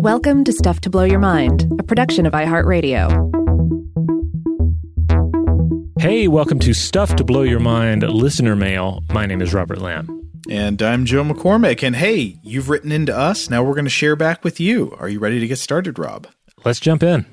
[0.00, 3.10] Welcome to Stuff to Blow Your Mind, a production of iHeartRadio.
[6.00, 9.04] Hey, welcome to Stuff to Blow Your Mind listener mail.
[9.12, 10.26] My name is Robert Lamb.
[10.48, 11.82] And I'm Joe McCormick.
[11.82, 13.50] And hey, you've written into us.
[13.50, 14.96] Now we're going to share back with you.
[14.98, 16.26] Are you ready to get started, Rob?
[16.64, 17.26] Let's jump in.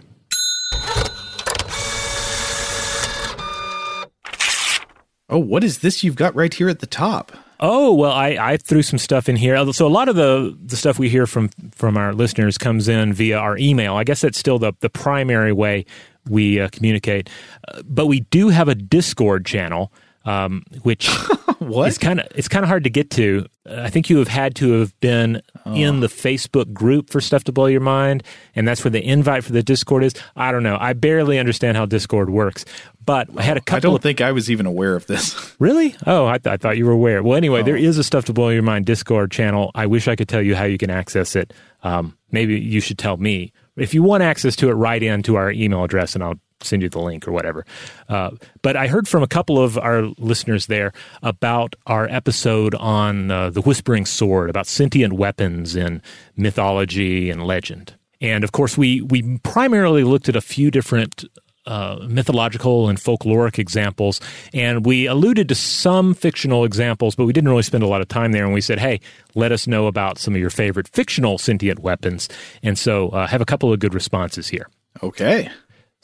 [5.29, 7.31] Oh, what is this you've got right here at the top?
[7.59, 9.71] Oh well, I, I threw some stuff in here.
[9.73, 13.13] So a lot of the, the stuff we hear from from our listeners comes in
[13.13, 13.95] via our email.
[13.95, 15.85] I guess that's still the the primary way
[16.29, 17.29] we uh, communicate.
[17.67, 19.91] Uh, but we do have a Discord channel,
[20.25, 21.07] um, which
[21.59, 21.87] What?
[21.89, 23.47] is kind of it's kind of hard to get to.
[23.67, 25.41] Uh, I think you have had to have been
[25.75, 28.23] in the Facebook group for stuff to blow your mind,
[28.55, 30.13] and that's where the invite for the Discord is.
[30.35, 30.77] I don't know.
[30.79, 32.65] I barely understand how Discord works,
[33.05, 35.35] but I had a couple I don't of think I was even aware of this.
[35.59, 35.95] Really?
[36.05, 37.23] Oh, I, th- I thought you were aware.
[37.23, 37.63] Well, anyway, Oh.
[37.63, 39.71] there is a Stuff to Blow Your Mind Discord channel.
[39.73, 41.51] I wish I could tell you how you can access it.
[41.81, 43.51] Um, maybe you should tell me.
[43.77, 46.81] If you want access to it, write in to our email address and I'll send
[46.81, 47.65] you the link or whatever.
[48.09, 53.29] Uh, but I heard from a couple of our listeners there about our episode on
[53.29, 56.01] uh, the Whispering Sword, about sentient weapons in
[56.35, 57.95] mythology and legend.
[58.19, 61.25] And of course, we, we primarily looked at a few different
[61.67, 64.19] uh, mythological and folkloric examples.
[64.53, 68.07] And we alluded to some fictional examples, but we didn't really spend a lot of
[68.07, 68.45] time there.
[68.45, 68.99] And we said, hey,
[69.35, 72.29] let us know about some of your favorite fictional sentient weapons.
[72.63, 74.69] And so uh, have a couple of good responses here.
[75.03, 75.49] Okay.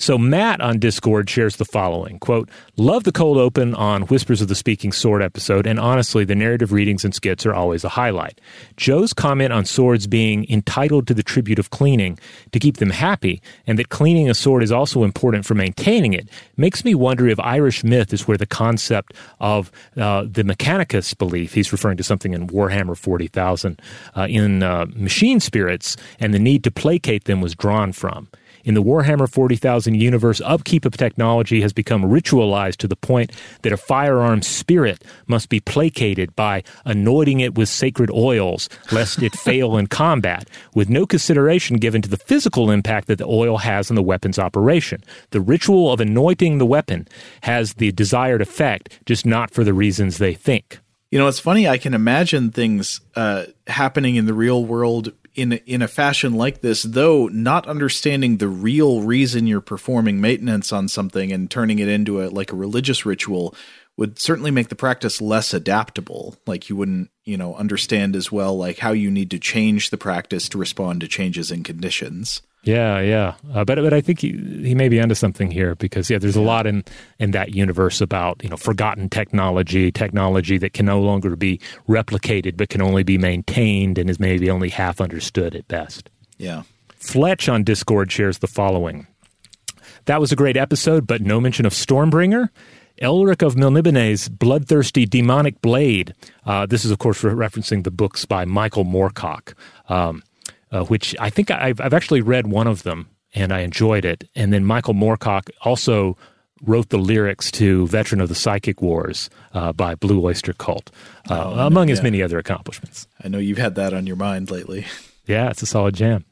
[0.03, 4.49] So Matt on Discord shares the following quote, Love the cold open on Whispers of
[4.49, 8.41] the Speaking Sword episode, and honestly, the narrative readings and skits are always a highlight.
[8.75, 12.19] Joe's comment on swords being entitled to the tribute of cleaning
[12.51, 16.27] to keep them happy, and that cleaning a sword is also important for maintaining it,
[16.57, 21.53] makes me wonder if Irish myth is where the concept of uh, the Mechanicus belief,
[21.53, 23.81] he's referring to something in Warhammer 40,000,
[24.17, 28.27] uh, in uh, machine spirits, and the need to placate them was drawn from.
[28.63, 33.73] In the Warhammer 40,000 universe, upkeep of technology has become ritualized to the point that
[33.73, 39.75] a firearm spirit must be placated by anointing it with sacred oils lest it fail
[39.75, 43.95] in combat, with no consideration given to the physical impact that the oil has on
[43.95, 45.03] the weapon's operation.
[45.31, 47.07] The ritual of anointing the weapon
[47.41, 50.79] has the desired effect, just not for the reasons they think.
[51.11, 51.67] You know, it's funny.
[51.67, 56.61] I can imagine things uh, happening in the real world in in a fashion like
[56.61, 61.87] this, though not understanding the real reason you're performing maintenance on something and turning it
[61.87, 63.55] into a like a religious ritual
[63.95, 66.35] would certainly make the practice less adaptable.
[66.47, 69.97] Like you wouldn't, you know, understand as well like how you need to change the
[69.97, 72.41] practice to respond to changes in conditions.
[72.63, 76.09] Yeah, yeah, uh, but but I think he he may be onto something here because
[76.09, 76.85] yeah, there's a lot in
[77.19, 81.59] in that universe about you know forgotten technology, technology that can no longer be
[81.89, 86.09] replicated but can only be maintained and is maybe only half understood at best.
[86.37, 86.63] Yeah.
[86.95, 89.07] Fletch on Discord shares the following:
[90.05, 92.47] That was a great episode, but no mention of Stormbringer.
[93.01, 96.13] Elric of Melniboné's bloodthirsty demonic blade.
[96.45, 99.55] Uh, this is, of course, re- referencing the books by Michael Moorcock.
[99.89, 100.21] Um,
[100.73, 104.27] uh, which I think I've, I've actually read one of them and I enjoyed it.
[104.35, 106.17] And then Michael Moorcock also
[106.63, 110.91] wrote the lyrics to Veteran of the Psychic Wars uh, by Blue Oyster Cult,
[111.29, 112.03] uh, among his yeah.
[112.03, 113.07] many other accomplishments.
[113.23, 114.85] I know you've had that on your mind lately.
[115.25, 116.25] Yeah, it's a solid jam.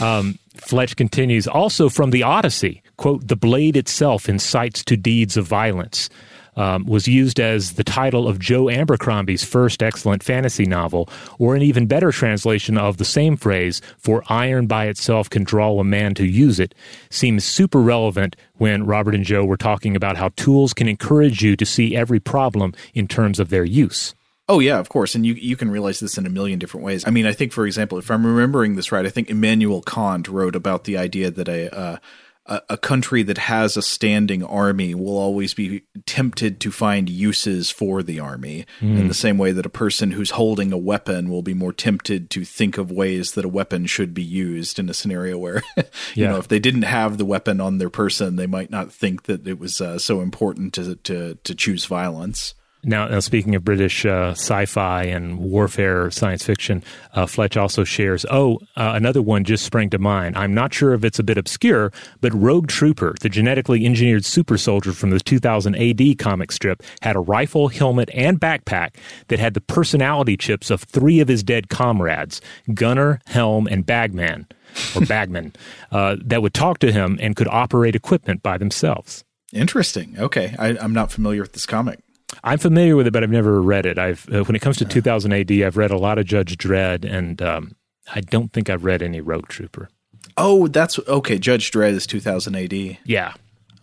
[0.00, 5.48] Um, Fletch continues also from the Odyssey, quote, the blade itself incites to deeds of
[5.48, 6.08] violence.
[6.56, 11.08] Um, was used as the title of Joe Abercrombie's first excellent fantasy novel,
[11.38, 15.78] or an even better translation of the same phrase, for iron by itself can draw
[15.78, 16.74] a man to use it,
[17.10, 21.56] seems super relevant when Robert and Joe were talking about how tools can encourage you
[21.56, 24.14] to see every problem in terms of their use.
[24.48, 27.04] Oh yeah, of course, and you you can realize this in a million different ways.
[27.04, 30.28] I mean, I think, for example, if I'm remembering this right, I think Immanuel Kant
[30.28, 31.96] wrote about the idea that a uh,
[32.48, 37.70] a, a country that has a standing army will always be tempted to find uses
[37.70, 41.42] for the army, in the same way that a person who's holding a weapon will
[41.42, 44.94] be more tempted to think of ways that a weapon should be used in a
[44.94, 45.84] scenario where, you
[46.14, 46.30] Yeah.
[46.30, 49.46] know, if they didn't have the weapon on their person, they might not think that
[49.46, 52.54] it was uh, so important to to to choose violence.
[52.86, 56.84] Now, now speaking of British uh, sci-fi and warfare science fiction,
[57.14, 58.24] uh, Fletch also shares.
[58.30, 60.38] Oh, uh, another one just sprang to mind.
[60.38, 64.56] I'm not sure if it's a bit obscure, but Rogue Trooper, the genetically engineered super
[64.56, 68.94] soldier from the 2000 AD comic strip, had a rifle, helmet, and backpack
[69.28, 72.40] that had the personality chips of three of his dead comrades:
[72.72, 74.46] Gunner, Helm, and Bagman,
[74.94, 75.54] or Bagman,
[75.90, 79.24] uh, that would talk to him and could operate equipment by themselves.
[79.52, 80.14] Interesting.
[80.18, 82.00] Okay, I, I'm not familiar with this comic.
[82.44, 83.98] I'm familiar with it, but I've never read it.
[83.98, 87.04] I've uh, when it comes to 2000 AD, I've read a lot of Judge Dredd
[87.04, 87.76] and um,
[88.14, 89.88] I don't think I've read any Rogue Trooper.
[90.36, 91.38] Oh, that's okay.
[91.38, 92.72] Judge Dredd is 2000 AD.
[93.04, 93.32] Yeah,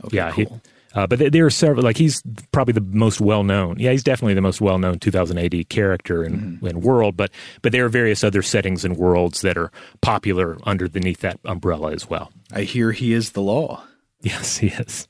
[0.05, 0.31] Okay, yeah.
[0.31, 0.45] cool.
[0.45, 0.49] He,
[0.95, 1.83] uh, but there- there are several.
[1.83, 3.77] Like he's probably the most well known.
[3.79, 7.17] Yeah, he's definitely the most well known 2000 AD character in, in world.
[7.17, 7.31] But
[7.63, 12.07] but there are various other settings and worlds that are popular underneath that umbrella as
[12.09, 12.31] well.
[12.51, 13.83] I hear he is the law.
[14.21, 15.07] Yes, he is.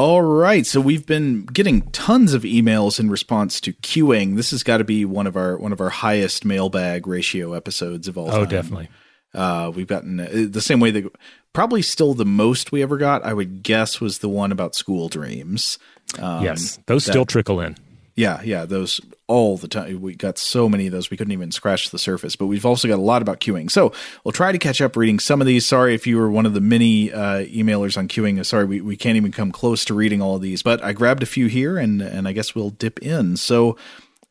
[0.00, 4.36] All right, so we've been getting tons of emails in response to queuing.
[4.36, 8.08] This has got to be one of our one of our highest mailbag ratio episodes
[8.08, 8.40] of all time.
[8.40, 8.88] Oh, definitely.
[9.34, 11.14] Uh, we've gotten uh, the same way that
[11.52, 13.22] probably still the most we ever got.
[13.26, 15.78] I would guess was the one about school dreams.
[16.18, 17.76] Um, yes, those still trickle in.
[18.20, 19.98] Yeah, yeah, those all the time.
[20.02, 22.36] We got so many of those we couldn't even scratch the surface.
[22.36, 23.70] But we've also got a lot about queuing.
[23.70, 23.94] So
[24.24, 25.64] we'll try to catch up reading some of these.
[25.64, 28.44] Sorry if you were one of the many uh, emailers on queuing.
[28.44, 30.62] Sorry, we, we can't even come close to reading all of these.
[30.62, 33.38] But I grabbed a few here, and and I guess we'll dip in.
[33.38, 33.78] So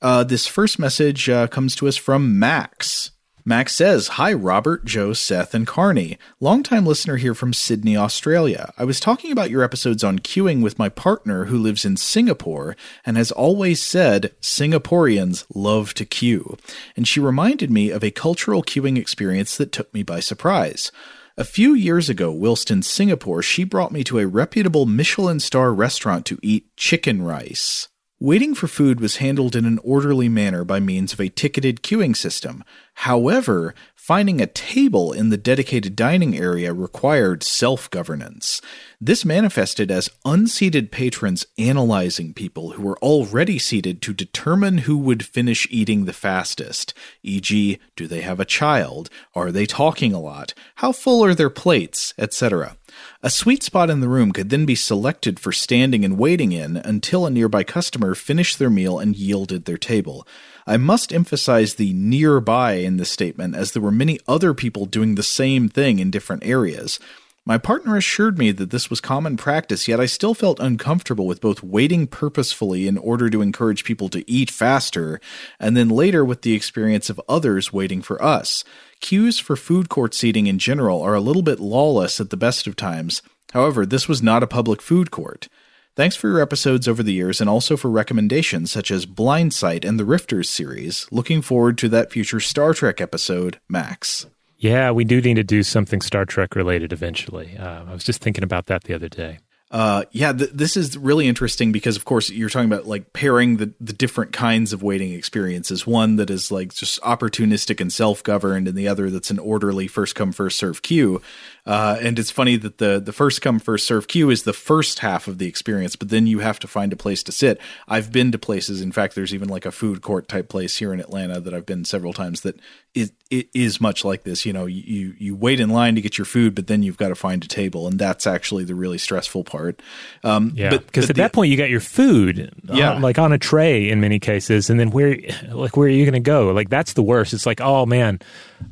[0.03, 3.09] uh, this first message uh, comes to us from Max.
[3.45, 6.17] Max says, Hi, Robert, Joe, Seth, and Carney.
[6.39, 8.73] Longtime listener here from Sydney, Australia.
[8.77, 12.75] I was talking about your episodes on queuing with my partner who lives in Singapore
[13.05, 16.57] and has always said Singaporeans love to queue.
[16.95, 20.91] And she reminded me of a cultural queuing experience that took me by surprise.
[21.37, 25.73] A few years ago, whilst in Singapore, she brought me to a reputable Michelin star
[25.73, 27.87] restaurant to eat chicken rice.
[28.21, 32.13] Waiting for food was handled in an orderly manner by means of a ticketed queuing
[32.13, 32.65] system.
[32.95, 33.73] However,
[34.09, 38.59] finding a table in the dedicated dining area required self governance.
[38.99, 45.23] This manifested as unseated patrons analyzing people who were already seated to determine who would
[45.23, 49.11] finish eating the fastest, e.g., do they have a child?
[49.35, 50.55] Are they talking a lot?
[50.77, 52.15] How full are their plates?
[52.17, 52.77] etc.
[53.21, 56.77] A sweet spot in the room could then be selected for standing and waiting in
[56.77, 60.27] until a nearby customer finished their meal and yielded their table.
[60.69, 65.15] I must emphasize the nearby in this statement, as there were many other people doing
[65.15, 66.99] the same thing in different areas.
[67.43, 71.41] My partner assured me that this was common practice, yet I still felt uncomfortable with
[71.41, 75.19] both waiting purposefully in order to encourage people to eat faster,
[75.59, 78.63] and then later with the experience of others waiting for us.
[78.99, 82.67] Queues for food court seating in general are a little bit lawless at the best
[82.67, 83.23] of times.
[83.53, 85.47] However, this was not a public food court.
[85.95, 89.99] Thanks for your episodes over the years and also for recommendations such as Blindsight and
[89.99, 91.07] the Rifters series.
[91.11, 94.25] Looking forward to that future Star Trek episode, Max.
[94.57, 97.57] Yeah, we do need to do something Star Trek related eventually.
[97.57, 99.39] Uh, I was just thinking about that the other day.
[99.71, 103.57] Uh, yeah, th- this is really interesting because, of course, you're talking about like pairing
[103.57, 105.85] the, the different kinds of waiting experiences.
[105.85, 109.87] One that is like just opportunistic and self governed, and the other that's an orderly
[109.87, 111.21] first come first serve queue.
[111.67, 114.99] Uh, and it's funny that the the first come first serve queue is the first
[114.99, 117.61] half of the experience, but then you have to find a place to sit.
[117.87, 118.81] I've been to places.
[118.81, 121.67] In fact, there's even like a food court type place here in Atlanta that I've
[121.67, 122.59] been several times that
[122.95, 124.45] it, it is much like this.
[124.45, 127.09] You know, you you wait in line to get your food, but then you've got
[127.09, 129.81] to find a table, and that's actually the really stressful part.
[130.23, 132.93] Um, Yeah, but- because at the- that point you got your food, Yeah.
[132.93, 135.17] on- like on a tray in many cases, and then where,
[135.51, 136.51] like, where are you going to go?
[136.51, 137.33] Like that's the worst.
[137.33, 138.19] It's like, oh man,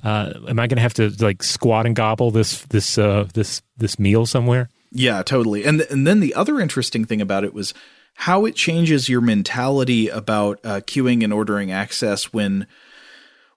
[0.03, 3.61] uh, am I going to have to like squat and gobble this this uh, this
[3.77, 4.69] this meal somewhere?
[4.91, 5.63] Yeah, totally.
[5.63, 7.73] And and then the other interesting thing about it was
[8.21, 12.65] how it changes your mentality about uh, queuing and ordering access when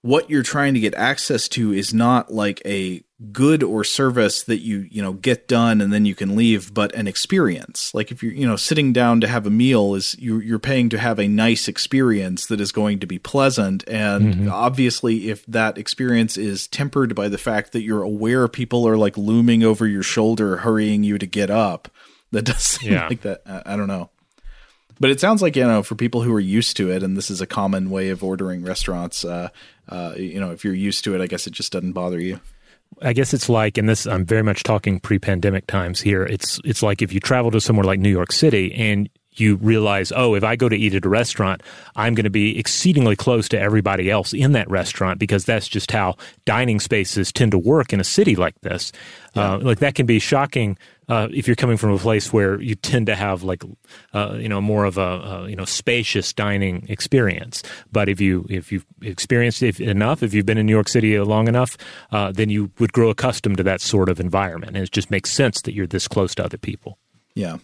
[0.02, 4.60] what you're trying to get access to is not like a good or service that
[4.60, 7.92] you you know get done and then you can leave but an experience.
[7.92, 10.88] Like if you're you know sitting down to have a meal is you you're paying
[10.90, 13.84] to have a nice experience that is going to be pleasant.
[13.86, 14.48] And mm-hmm.
[14.50, 19.18] obviously if that experience is tempered by the fact that you're aware people are like
[19.18, 21.88] looming over your shoulder hurrying you to get up
[22.32, 23.08] that does seem Yeah.
[23.08, 23.42] like that.
[23.44, 24.08] I, I don't know
[25.00, 27.30] but it sounds like you know for people who are used to it and this
[27.30, 29.48] is a common way of ordering restaurants uh,
[29.88, 32.38] uh, you know if you're used to it i guess it just doesn't bother you
[33.02, 36.24] I guess it's like, and this I'm very much talking pre-pandemic times here.
[36.24, 40.12] It's it's like if you travel to somewhere like New York City and you realize,
[40.14, 41.62] oh, if I go to eat at a restaurant,
[41.96, 45.92] I'm going to be exceedingly close to everybody else in that restaurant because that's just
[45.92, 48.92] how dining spaces tend to work in a city like this.
[49.36, 50.76] Uh, like that can be shocking
[51.08, 53.62] uh, if you're coming from a place where you tend to have like
[54.12, 57.62] uh, you know more of a uh, you know spacious dining experience.
[57.92, 61.18] But if you if you've experienced it enough, if you've been in New York City
[61.20, 61.76] long enough,
[62.10, 65.30] uh, then you would grow accustomed to that sort of environment, and it just makes
[65.30, 66.98] sense that you're this close to other people.
[67.34, 67.58] yeah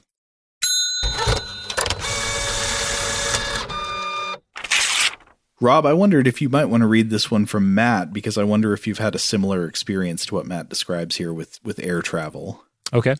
[5.61, 8.45] Rob, I wondered if you might want to read this one from Matt because I
[8.45, 12.03] wonder if you've had a similar experience to what Matt describes here with with air
[12.03, 12.63] travel.
[12.93, 13.17] Okay.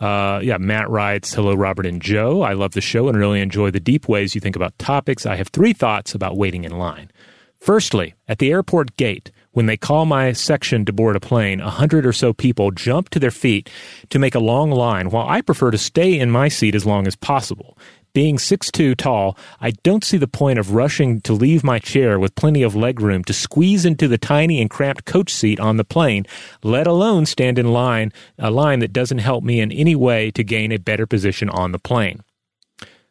[0.00, 2.42] Uh, yeah, Matt writes, Hello, Robert and Joe.
[2.42, 5.26] I love the show and really enjoy the deep ways you think about topics.
[5.26, 7.10] I have three thoughts about waiting in line.
[7.58, 11.70] Firstly, at the airport gate, when they call my section to board a plane, a
[11.70, 13.70] hundred or so people jump to their feet
[14.10, 17.06] to make a long line, while I prefer to stay in my seat as long
[17.06, 17.78] as possible.
[18.16, 22.34] Being 6'2 tall, I don't see the point of rushing to leave my chair with
[22.34, 25.84] plenty of leg room to squeeze into the tiny and cramped coach seat on the
[25.84, 26.24] plane,
[26.62, 30.42] let alone stand in line, a line that doesn't help me in any way to
[30.42, 32.22] gain a better position on the plane.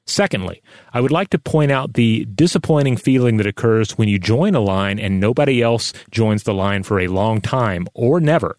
[0.07, 4.55] Secondly, I would like to point out the disappointing feeling that occurs when you join
[4.55, 8.57] a line and nobody else joins the line for a long time or never.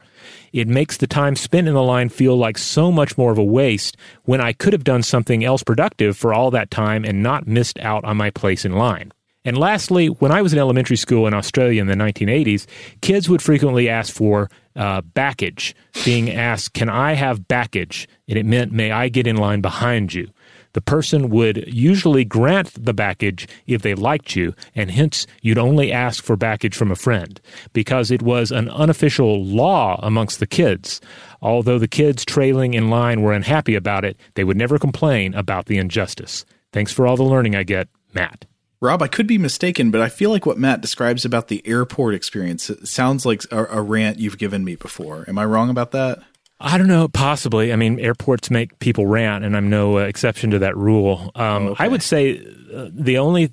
[0.56, 3.44] It makes the time spent in the line feel like so much more of a
[3.44, 3.94] waste
[4.25, 7.78] when I could have done something else productive for all that time and not missed
[7.80, 9.12] out on my place in line.
[9.44, 12.66] And lastly, when I was in elementary school in Australia in the 1980s,
[13.02, 18.08] kids would frequently ask for uh, baggage, being asked, Can I have baggage?
[18.26, 20.30] And it meant, May I get in line behind you?
[20.76, 25.90] The person would usually grant the baggage if they liked you, and hence you'd only
[25.90, 27.40] ask for baggage from a friend,
[27.73, 31.00] because it was an unofficial law amongst the kids.
[31.40, 35.64] Although the kids trailing in line were unhappy about it, they would never complain about
[35.64, 36.45] the injustice.
[36.75, 38.45] Thanks for all the learning I get, Matt.
[38.83, 42.14] Rob, I could be mistaken, but I feel like what Matt describes about the airport
[42.14, 45.25] experience sounds like a, a rant you've given me before.
[45.26, 46.18] Am I wrong about that?
[46.58, 47.72] I don't know, possibly.
[47.72, 51.30] I mean, airports make people rant, and I'm no uh, exception to that rule.
[51.34, 51.84] Um, okay.
[51.84, 52.38] I would say
[52.75, 53.52] uh, the only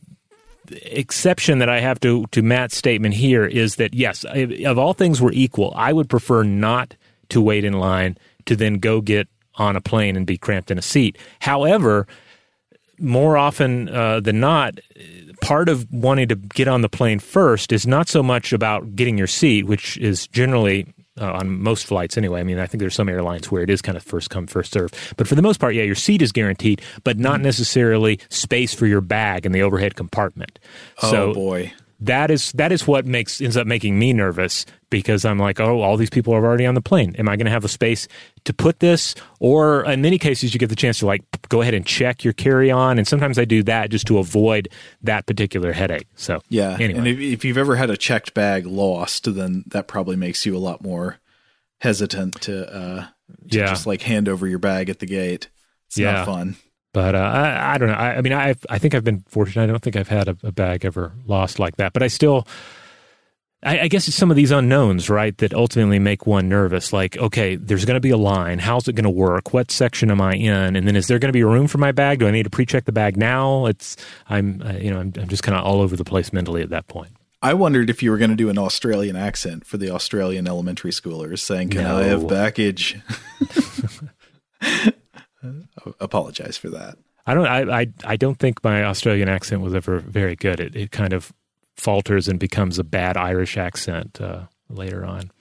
[0.71, 4.93] exception that I have to to Matt's statement here is that yes, if, of all
[4.93, 6.95] things were equal, I would prefer not
[7.29, 10.77] to wait in line to then go get on a plane and be cramped in
[10.77, 11.17] a seat.
[11.39, 12.07] However,
[12.99, 14.79] more often uh, than not,
[15.41, 19.17] part of wanting to get on the plane first is not so much about getting
[19.17, 22.39] your seat, which is generally uh, on most flights anyway.
[22.39, 24.73] I mean, I think there's some airlines where it is kind of first come, first
[24.73, 24.91] serve.
[25.17, 27.43] But for the most part, yeah, your seat is guaranteed, but not mm-hmm.
[27.43, 30.59] necessarily space for your bag in the overhead compartment.
[31.01, 35.23] Oh so boy that is that is what makes ends up making me nervous because
[35.25, 37.15] I'm like, oh, all these people are already on the plane.
[37.17, 38.07] Am I going to have a space
[38.43, 39.15] to put this?
[39.39, 42.33] Or in many cases, you get the chance to like go ahead and check your
[42.33, 44.69] carry on, and sometimes I do that just to avoid
[45.01, 46.07] that particular headache.
[46.15, 46.99] So yeah, anyway.
[46.99, 50.55] and if, if you've ever had a checked bag lost, then that probably makes you
[50.55, 51.19] a lot more
[51.79, 53.07] hesitant to, uh,
[53.49, 53.67] to yeah.
[53.67, 55.49] just like hand over your bag at the gate.
[55.87, 56.11] It's yeah.
[56.11, 56.57] not fun.
[56.93, 57.95] But uh, I, I, don't know.
[57.95, 59.63] I, I, mean, I I think I've been fortunate.
[59.63, 61.91] I don't think I've had a, a bag ever lost like that.
[61.91, 62.47] But I still,
[63.63, 66.93] I, I, guess it's some of these unknowns, right, that ultimately make one nervous.
[66.93, 68.59] Like, okay, there's going to be a line.
[68.59, 69.53] How's it going to work?
[69.53, 70.75] What section am I in?
[70.75, 72.19] And then is there going to be room for my bag?
[72.19, 73.65] Do I need to pre-check the bag now?
[73.65, 73.97] It's
[74.29, 76.69] I'm uh, you know I'm, I'm just kind of all over the place mentally at
[76.69, 77.11] that point.
[77.41, 80.91] I wondered if you were going to do an Australian accent for the Australian elementary
[80.91, 81.97] schoolers, saying, "Can no.
[81.97, 82.99] I have baggage?"
[85.99, 86.97] apologize for that.
[87.25, 87.47] I don't.
[87.47, 87.87] I, I.
[88.03, 90.59] I don't think my Australian accent was ever very good.
[90.59, 90.75] It.
[90.75, 91.31] It kind of
[91.75, 95.31] falters and becomes a bad Irish accent uh, later on.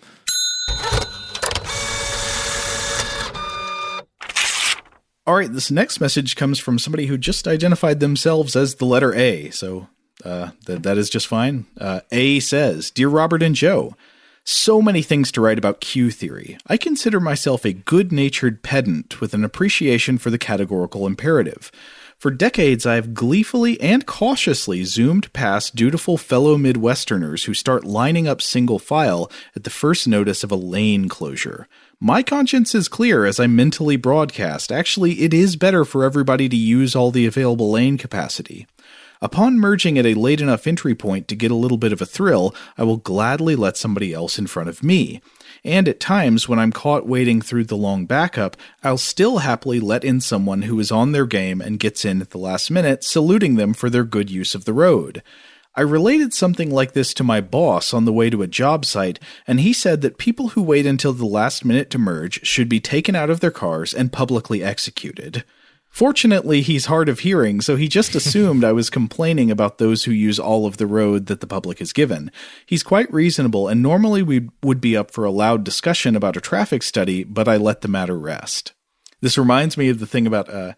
[5.24, 9.14] All right, this next message comes from somebody who just identified themselves as the letter
[9.14, 9.88] A, so
[10.24, 11.66] uh, that that is just fine.
[11.78, 13.94] Uh, a says, "Dear Robert and Joe."
[14.44, 16.58] So many things to write about Q theory.
[16.66, 21.70] I consider myself a good natured pedant with an appreciation for the categorical imperative.
[22.18, 28.26] For decades, I have gleefully and cautiously zoomed past dutiful fellow Midwesterners who start lining
[28.26, 31.68] up single file at the first notice of a lane closure.
[32.00, 34.72] My conscience is clear as I mentally broadcast.
[34.72, 38.66] Actually, it is better for everybody to use all the available lane capacity.
[39.22, 42.06] Upon merging at a late enough entry point to get a little bit of a
[42.06, 45.22] thrill, I will gladly let somebody else in front of me.
[45.62, 50.02] And at times, when I'm caught waiting through the long backup, I'll still happily let
[50.02, 53.54] in someone who is on their game and gets in at the last minute, saluting
[53.54, 55.22] them for their good use of the road.
[55.76, 59.20] I related something like this to my boss on the way to a job site,
[59.46, 62.80] and he said that people who wait until the last minute to merge should be
[62.80, 65.44] taken out of their cars and publicly executed.
[65.92, 70.10] Fortunately, he's hard of hearing, so he just assumed I was complaining about those who
[70.10, 72.32] use all of the road that the public is given.
[72.64, 76.40] He's quite reasonable, and normally we would be up for a loud discussion about a
[76.40, 78.72] traffic study, but I let the matter rest.
[79.20, 80.72] This reminds me of the thing about uh,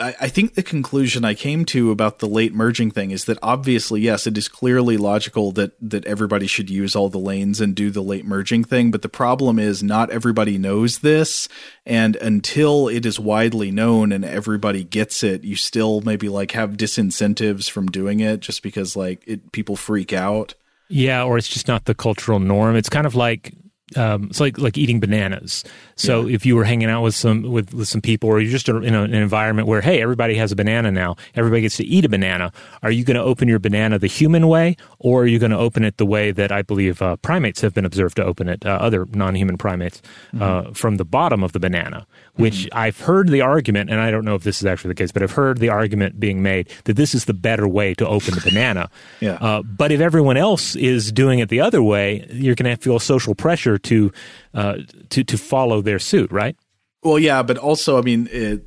[0.00, 4.00] I think the conclusion I came to about the late merging thing is that obviously,
[4.00, 7.90] yes, it is clearly logical that that everybody should use all the lanes and do
[7.90, 8.90] the late merging thing.
[8.90, 11.46] But the problem is not everybody knows this,
[11.84, 16.78] and until it is widely known and everybody gets it, you still maybe like have
[16.78, 20.54] disincentives from doing it just because like it people freak out.
[20.88, 22.76] Yeah, or it's just not the cultural norm.
[22.76, 23.52] It's kind of like
[23.94, 25.62] um, it's like like eating bananas.
[25.94, 26.34] So yeah.
[26.34, 28.94] if you were hanging out with some with, with some people, or you're just in
[28.94, 32.08] a, an environment where hey, everybody has a banana now, everybody gets to eat a
[32.08, 32.52] banana.
[32.82, 35.58] Are you going to open your banana the human way, or are you going to
[35.58, 38.66] open it the way that I believe uh, primates have been observed to open it,
[38.66, 40.02] uh, other non-human primates,
[40.34, 40.68] uh, mm-hmm.
[40.70, 42.06] uh, from the bottom of the banana?
[42.36, 42.78] Which mm-hmm.
[42.78, 45.22] I've heard the argument, and I don't know if this is actually the case, but
[45.22, 48.42] I've heard the argument being made that this is the better way to open the
[48.42, 48.90] banana.
[49.20, 49.38] yeah.
[49.40, 52.98] Uh, but if everyone else is doing it the other way, you're going to feel
[52.98, 54.12] social pressure to
[54.54, 54.78] uh,
[55.10, 56.56] to to follow their suit, right?
[57.02, 58.66] Well, yeah, but also, I mean, it,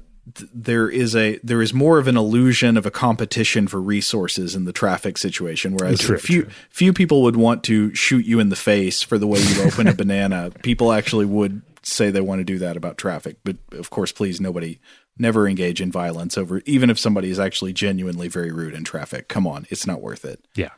[0.53, 4.65] there is a there is more of an illusion of a competition for resources in
[4.65, 6.51] the traffic situation, whereas true, few true.
[6.69, 9.87] few people would want to shoot you in the face for the way you open
[9.87, 10.51] a banana.
[10.63, 14.39] People actually would say they want to do that about traffic, but of course, please,
[14.41, 14.79] nobody
[15.17, 19.27] never engage in violence over even if somebody is actually genuinely very rude in traffic.
[19.27, 20.45] Come on, it's not worth it.
[20.55, 20.69] Yeah.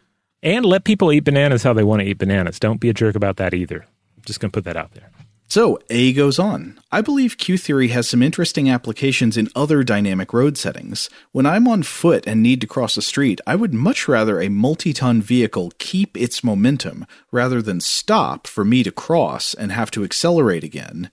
[0.43, 2.59] And let people eat bananas how they want to eat bananas.
[2.59, 3.81] Don't be a jerk about that either.
[3.81, 5.11] I'm Just going to put that out there.
[5.51, 6.79] So, A goes on.
[6.93, 11.09] I believe Q theory has some interesting applications in other dynamic road settings.
[11.33, 14.47] When I'm on foot and need to cross a street, I would much rather a
[14.47, 19.91] multi ton vehicle keep its momentum rather than stop for me to cross and have
[19.91, 21.11] to accelerate again.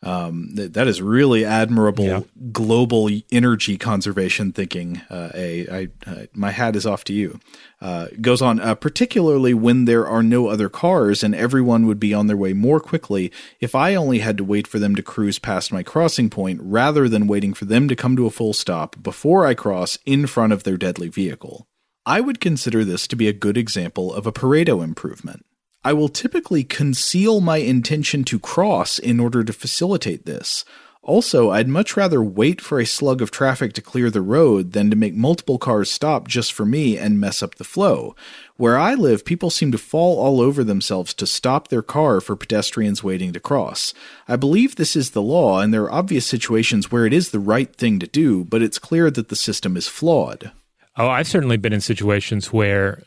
[0.00, 2.20] Um, th- that is really admirable yeah.
[2.52, 5.02] global energy conservation thinking.
[5.10, 7.40] Uh, a, I, uh, my hat is off to you.
[7.80, 12.14] Uh, goes on, uh, particularly when there are no other cars and everyone would be
[12.14, 15.40] on their way more quickly if I only had to wait for them to cruise
[15.40, 19.02] past my crossing point rather than waiting for them to come to a full stop
[19.02, 21.66] before I cross in front of their deadly vehicle.
[22.06, 25.44] I would consider this to be a good example of a Pareto improvement.
[25.88, 30.66] I will typically conceal my intention to cross in order to facilitate this.
[31.00, 34.90] Also, I'd much rather wait for a slug of traffic to clear the road than
[34.90, 38.14] to make multiple cars stop just for me and mess up the flow.
[38.58, 42.36] Where I live, people seem to fall all over themselves to stop their car for
[42.36, 43.94] pedestrians waiting to cross.
[44.28, 47.40] I believe this is the law, and there are obvious situations where it is the
[47.40, 50.52] right thing to do, but it's clear that the system is flawed.
[50.98, 53.04] Oh, I've certainly been in situations where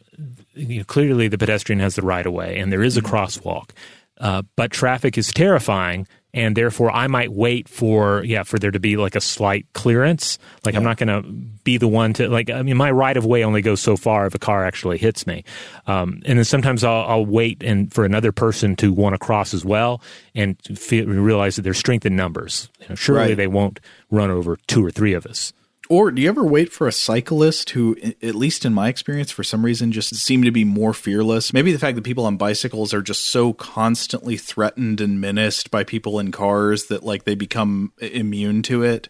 [0.54, 3.16] you know, clearly the pedestrian has the right of way and there is a mm-hmm.
[3.16, 3.72] crosswalk,
[4.20, 6.08] uh, but traffic is terrifying.
[6.34, 10.38] And therefore, I might wait for yeah for there to be like a slight clearance.
[10.64, 10.80] Like yeah.
[10.80, 12.50] I'm not going to be the one to like.
[12.50, 15.28] I mean, my right of way only goes so far if a car actually hits
[15.28, 15.44] me.
[15.88, 19.54] Um, and then sometimes I'll, I'll, wait and for another person to want to cross
[19.54, 20.02] as well,
[20.34, 22.70] and feel, realize that there's strength in numbers.
[22.80, 23.36] You know, surely right.
[23.36, 25.52] they won't run over two or three of us.
[25.92, 29.44] Or do you ever wait for a cyclist who, at least in my experience, for
[29.44, 31.52] some reason just seem to be more fearless?
[31.52, 35.84] Maybe the fact that people on bicycles are just so constantly threatened and menaced by
[35.84, 39.10] people in cars that like they become immune to it.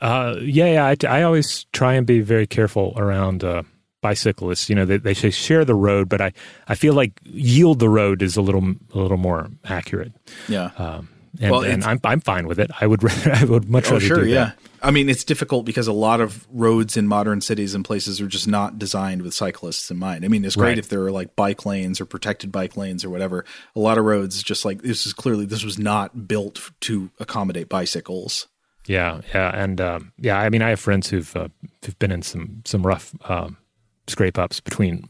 [0.00, 0.86] Uh, yeah, yeah.
[0.86, 3.64] I, I, always try and be very careful around uh,
[4.00, 4.68] bicyclists.
[4.68, 6.32] You know, they, they say share the road, but I,
[6.68, 10.12] I feel like yield the road is a little a little more accurate.
[10.48, 10.70] Yeah.
[10.78, 11.08] Um,
[11.40, 12.70] and, well, and I'm I'm fine with it.
[12.80, 14.44] I would rather, I would much oh, rather sure, do yeah.
[14.46, 14.58] that.
[14.82, 18.26] I mean, it's difficult because a lot of roads in modern cities and places are
[18.26, 20.24] just not designed with cyclists in mind.
[20.24, 20.78] I mean, it's great right.
[20.78, 23.44] if there are like bike lanes or protected bike lanes or whatever.
[23.76, 27.68] A lot of roads just like this is clearly this was not built to accommodate
[27.68, 28.48] bicycles.
[28.86, 30.38] Yeah, yeah, and um, yeah.
[30.38, 31.48] I mean, I have friends who've uh,
[31.84, 33.58] who've been in some some rough um,
[34.06, 35.08] scrape ups between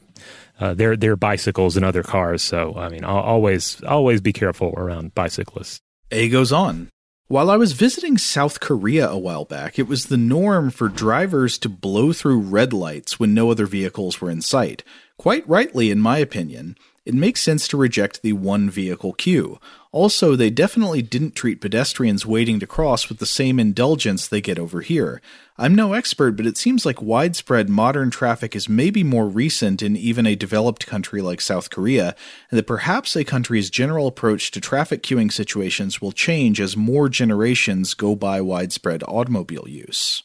[0.58, 2.42] uh, their their bicycles and other cars.
[2.42, 5.80] So I mean, I'll always always be careful around bicyclists.
[6.12, 6.88] A goes on.
[7.28, 11.56] While I was visiting South Korea a while back, it was the norm for drivers
[11.58, 14.82] to blow through red lights when no other vehicles were in sight.
[15.16, 16.76] Quite rightly, in my opinion.
[17.06, 19.60] It makes sense to reject the one vehicle queue.
[19.92, 24.56] Also, they definitely didn't treat pedestrians waiting to cross with the same indulgence they get
[24.56, 25.20] over here.
[25.58, 29.96] I'm no expert, but it seems like widespread modern traffic is maybe more recent in
[29.96, 32.14] even a developed country like South Korea,
[32.50, 37.08] and that perhaps a country's general approach to traffic queuing situations will change as more
[37.08, 40.22] generations go by widespread automobile use.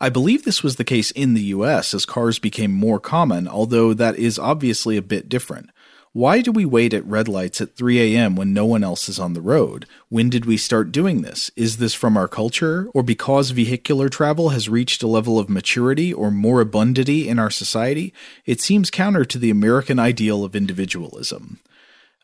[0.00, 3.92] I believe this was the case in the US as cars became more common, although
[3.94, 5.70] that is obviously a bit different.
[6.12, 8.34] Why do we wait at red lights at 3 a.m.
[8.34, 9.86] when no one else is on the road?
[10.08, 11.50] When did we start doing this?
[11.54, 16.12] Is this from our culture, or because vehicular travel has reached a level of maturity
[16.12, 18.14] or more abundity in our society?
[18.46, 21.60] It seems counter to the American ideal of individualism.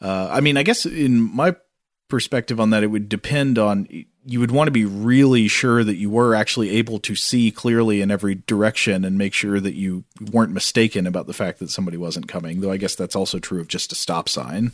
[0.01, 1.55] Uh, I mean, I guess in my
[2.09, 3.87] perspective on that, it would depend on
[4.27, 8.01] you would want to be really sure that you were actually able to see clearly
[8.01, 11.97] in every direction and make sure that you weren't mistaken about the fact that somebody
[11.97, 12.61] wasn't coming.
[12.61, 14.73] Though I guess that's also true of just a stop sign.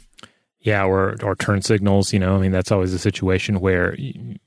[0.60, 2.12] Yeah, or or turn signals.
[2.12, 3.96] You know, I mean, that's always a situation where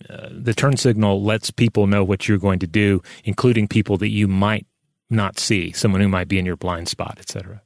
[0.09, 4.09] uh, the turn signal lets people know what you're going to do, including people that
[4.09, 4.67] you might
[5.09, 7.61] not see, someone who might be in your blind spot, etc.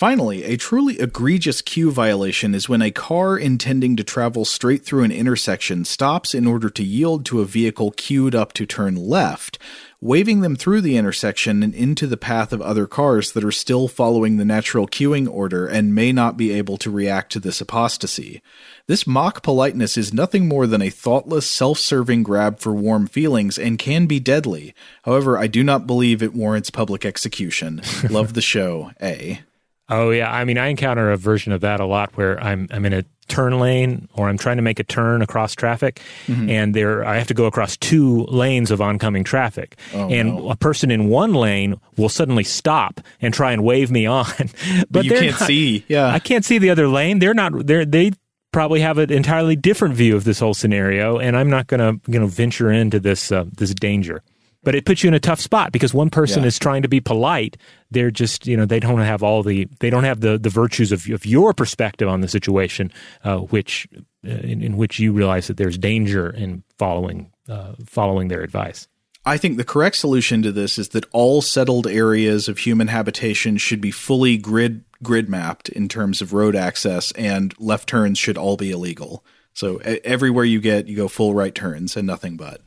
[0.00, 5.04] Finally, a truly egregious queue violation is when a car intending to travel straight through
[5.04, 9.58] an intersection stops in order to yield to a vehicle queued up to turn left,
[10.00, 13.88] waving them through the intersection and into the path of other cars that are still
[13.88, 18.40] following the natural queuing order and may not be able to react to this apostasy.
[18.86, 23.58] This mock politeness is nothing more than a thoughtless, self serving grab for warm feelings
[23.58, 24.74] and can be deadly.
[25.02, 27.82] However, I do not believe it warrants public execution.
[28.08, 29.40] Love the show, A.
[29.90, 32.84] Oh yeah, I mean, I encounter a version of that a lot where I'm I'm
[32.86, 36.48] in a turn lane or I'm trying to make a turn across traffic, mm-hmm.
[36.48, 40.50] and there I have to go across two lanes of oncoming traffic, oh, and no.
[40.50, 44.90] a person in one lane will suddenly stop and try and wave me on, but,
[44.90, 45.84] but you can't not, see.
[45.88, 47.18] Yeah, I can't see the other lane.
[47.18, 47.66] They're not.
[47.66, 48.12] They're they
[48.52, 52.10] probably have an entirely different view of this whole scenario, and I'm not going to
[52.10, 54.22] you know venture into this uh, this danger
[54.62, 56.48] but it puts you in a tough spot because one person yeah.
[56.48, 57.56] is trying to be polite
[57.90, 60.92] they're just you know they don't have all the they don't have the the virtues
[60.92, 62.92] of, of your perspective on the situation
[63.24, 63.88] uh, which
[64.26, 68.86] uh, in, in, which you realize that there's danger in following uh, following their advice
[69.24, 73.58] I think the correct solution to this is that all settled areas of human habitation
[73.58, 78.38] should be fully grid grid mapped in terms of road access and left turns should
[78.38, 79.24] all be illegal.
[79.52, 82.62] So everywhere you get you go full right turns and nothing but.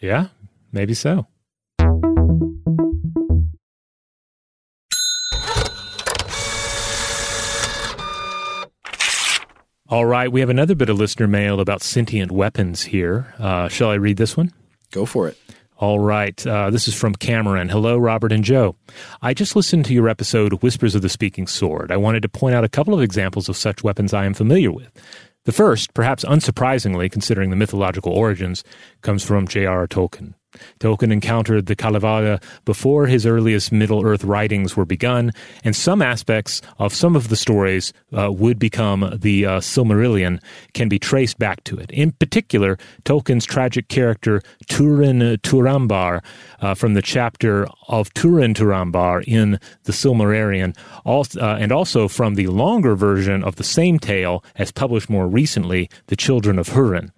[0.00, 0.28] Yeah,
[0.72, 1.26] Maybe so.
[9.90, 13.34] All right, we have another bit of listener mail about sentient weapons here.
[13.38, 14.52] Uh, shall I read this one?
[14.90, 15.38] Go for it.
[15.78, 16.46] All right.
[16.46, 17.68] Uh, this is from Cameron.
[17.68, 18.76] Hello, Robert and Joe.
[19.22, 21.90] I just listened to your episode, Whispers of the Speaking Sword.
[21.90, 24.72] I wanted to point out a couple of examples of such weapons I am familiar
[24.72, 24.90] with.
[25.44, 28.64] The first, perhaps unsurprisingly considering the mythological origins,
[29.00, 29.86] comes from J.R.R.
[29.86, 30.34] Tolkien.
[30.80, 35.32] Tolkien encountered the Kalevala before his earliest Middle Earth writings were begun,
[35.62, 40.40] and some aspects of some of the stories uh, would become the uh, Silmarillion
[40.74, 41.90] can be traced back to it.
[41.90, 46.22] In particular, Tolkien's tragic character Turin Turambar
[46.60, 52.46] uh, from the chapter of Turin Turambar in the Silmarillion, uh, and also from the
[52.46, 57.10] longer version of the same tale as published more recently, The Children of Hurin.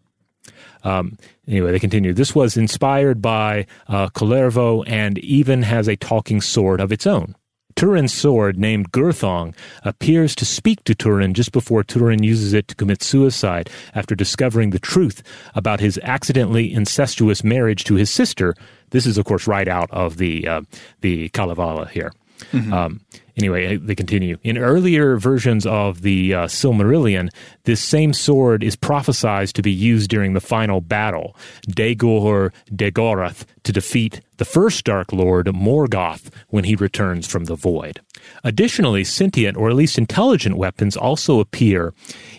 [0.84, 2.12] Um, anyway, they continue.
[2.12, 7.34] This was inspired by uh, Kullervo and even has a talking sword of its own.
[7.76, 12.74] Turin's sword, named Gurthang, appears to speak to Turin just before Turin uses it to
[12.74, 15.22] commit suicide after discovering the truth
[15.54, 18.54] about his accidentally incestuous marriage to his sister.
[18.90, 20.62] This is, of course, right out of the uh,
[21.00, 22.12] the Kalevala here.
[22.52, 22.72] Mm-hmm.
[22.72, 23.00] Um,
[23.40, 24.38] anyway, they continue.
[24.42, 27.30] In earlier versions of the uh, Silmarillion,
[27.64, 31.36] this same sword is prophesied to be used during the final battle,
[31.68, 38.00] Dagor Dagorath, to defeat the first Dark Lord, Morgoth, when he returns from the Void.
[38.44, 41.92] Additionally, sentient or at least intelligent weapons also appear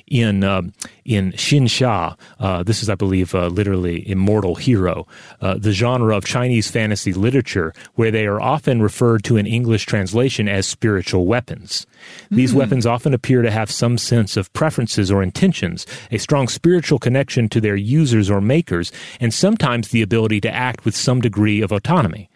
[0.07, 0.61] in uh,
[1.05, 2.17] in Xianxia.
[2.39, 5.07] Uh, this is, I believe, uh, literally immortal hero,
[5.41, 9.85] uh, the genre of Chinese fantasy literature, where they are often referred to in English
[9.85, 11.85] translation as spiritual weapons.
[12.29, 12.57] These mm.
[12.57, 17.49] weapons often appear to have some sense of preferences or intentions, a strong spiritual connection
[17.49, 21.71] to their users or makers, and sometimes the ability to act with some degree of
[21.71, 22.29] autonomy.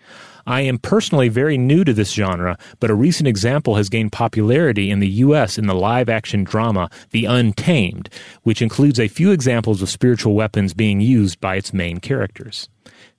[0.48, 4.92] I am personally very new to this genre, but a recent example has gained popularity
[4.92, 5.58] in the U.S.
[5.58, 8.10] in the live action drama The Untamed,
[8.44, 12.70] which includes a few examples of spiritual weapons being used by its main characters.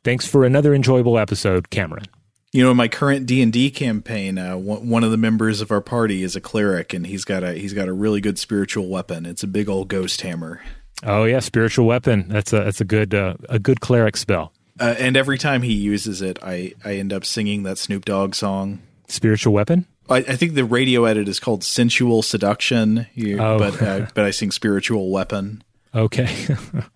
[0.04, 2.04] Thanks for another enjoyable episode, Cameron.
[2.52, 5.72] You know, in my current D and D campaign, uh, one of the members of
[5.72, 8.88] our party is a cleric, and he's got a he's got a really good spiritual
[8.88, 9.26] weapon.
[9.26, 10.62] It's a big old ghost hammer.
[11.02, 12.28] Oh yeah, spiritual weapon.
[12.28, 14.52] That's a that's a good uh, a good cleric spell.
[14.78, 18.34] Uh, and every time he uses it, I, I end up singing that Snoop Dogg
[18.34, 18.80] song.
[19.08, 19.86] Spiritual Weapon?
[20.08, 23.06] I, I think the radio edit is called Sensual Seduction,
[23.38, 23.58] oh.
[23.58, 25.64] but, uh, but I sing Spiritual Weapon.
[25.94, 26.28] Okay.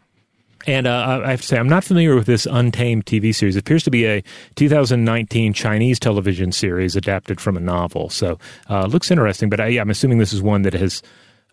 [0.66, 3.56] and uh, I have to say, I'm not familiar with this Untamed TV series.
[3.56, 4.22] It appears to be a
[4.56, 8.10] 2019 Chinese television series adapted from a novel.
[8.10, 8.38] So
[8.68, 11.02] uh, looks interesting, but I, yeah, I'm assuming this is one that is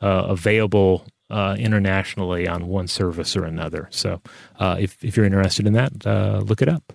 [0.02, 3.88] uh, available uh, internationally on one service or another.
[3.92, 4.22] So
[4.60, 6.94] uh, if, if you're interested in that, uh, look it up.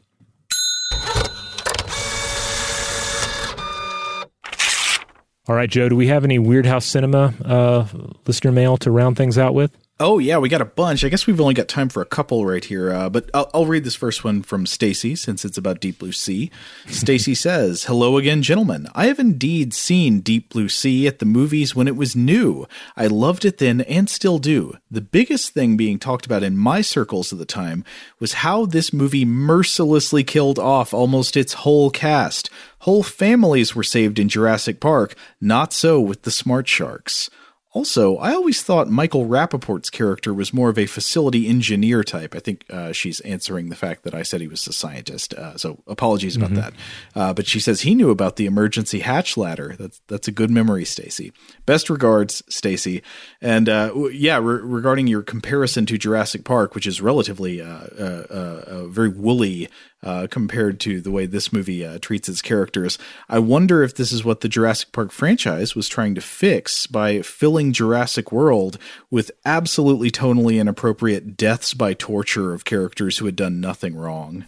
[5.48, 7.86] All right, Joe, do we have any Weirdhouse Cinema uh,
[8.26, 9.76] listener mail to round things out with?
[10.00, 11.04] Oh yeah, we got a bunch.
[11.04, 13.66] I guess we've only got time for a couple right here, uh, but I'll, I'll,
[13.66, 16.50] read this first one from Stacy since it's about Deep Blue Sea.
[16.88, 18.88] Stacy says, "Hello again, gentlemen.
[18.94, 22.66] I have indeed seen Deep Blue Sea at the movies when it was new.
[22.96, 24.76] I loved it then and still do.
[24.90, 27.84] The biggest thing being talked about in my circles at the time
[28.18, 32.48] was how this movie mercilessly killed off almost its whole cast.
[32.80, 35.14] Whole families were saved in Jurassic Park.
[35.40, 37.30] Not so with the Smart Sharks."
[37.74, 42.34] Also, I always thought Michael Rapaport's character was more of a facility engineer type.
[42.34, 45.32] I think uh, she's answering the fact that I said he was a scientist.
[45.32, 46.60] Uh, so apologies about mm-hmm.
[46.60, 46.74] that.
[47.14, 49.74] Uh, but she says he knew about the emergency hatch ladder.
[49.78, 51.32] That's that's a good memory, Stacy.
[51.64, 53.02] Best regards, Stacy.
[53.40, 58.86] And uh, yeah, re- regarding your comparison to Jurassic Park, which is relatively uh, uh,
[58.88, 59.70] very woolly
[60.02, 62.98] uh, compared to the way this movie uh, treats its characters.
[63.28, 67.22] I wonder if this is what the Jurassic Park franchise was trying to fix by
[67.22, 68.78] filling Jurassic World
[69.10, 74.46] with absolutely tonally inappropriate deaths by torture of characters who had done nothing wrong.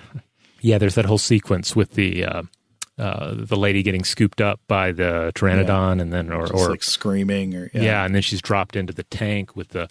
[0.60, 2.24] yeah, there's that whole sequence with the.
[2.24, 2.42] Uh,
[2.98, 6.02] uh, the lady getting scooped up by the pteranodon, yeah.
[6.02, 7.82] and then or, or like screaming, or yeah.
[7.82, 8.04] yeah.
[8.04, 9.88] and then she's dropped into the tank with the.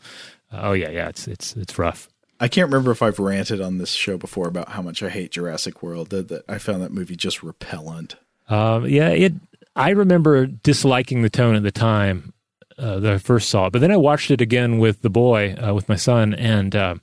[0.51, 2.07] oh yeah, yeah, it's it's it's rough.
[2.39, 5.32] I can't remember if I've ranted on this show before about how much I hate
[5.32, 6.10] Jurassic World.
[6.10, 8.15] That, that I found that movie just repellent.
[8.47, 9.34] Um, yeah, it.
[9.75, 12.34] I remember disliking the tone at the time
[12.78, 15.56] uh, that I first saw it, but then I watched it again with the boy,
[15.56, 16.95] uh, with my son, and uh,